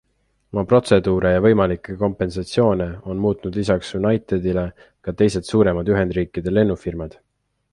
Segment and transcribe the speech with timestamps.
[0.53, 4.65] Oma protseduure ja võimalikke kompensatsioone on muutnud lisaks Unitedile
[5.09, 7.19] ka teised suuremad Ühendriikide lennufirmad.